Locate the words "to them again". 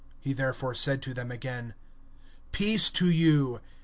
1.03-1.75